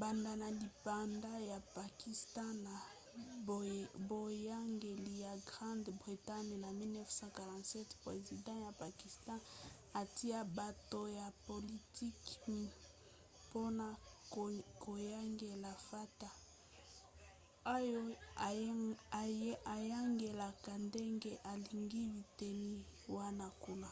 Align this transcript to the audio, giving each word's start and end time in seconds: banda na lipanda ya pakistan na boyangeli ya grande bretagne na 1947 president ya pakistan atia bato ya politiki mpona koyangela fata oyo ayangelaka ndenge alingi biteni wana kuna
banda 0.00 0.32
na 0.42 0.48
lipanda 0.60 1.32
ya 1.50 1.58
pakistan 1.78 2.54
na 2.66 2.76
boyangeli 4.10 5.12
ya 5.26 5.34
grande 5.48 5.90
bretagne 6.00 6.56
na 6.64 6.70
1947 6.72 8.02
president 8.04 8.58
ya 8.66 8.72
pakistan 8.84 9.38
atia 10.00 10.40
bato 10.58 11.00
ya 11.20 11.28
politiki 11.48 12.58
mpona 13.48 13.86
koyangela 14.84 15.72
fata 15.88 16.30
oyo 17.76 18.02
ayangelaka 19.86 20.72
ndenge 20.86 21.32
alingi 21.52 22.02
biteni 22.14 22.72
wana 23.16 23.46
kuna 23.62 23.90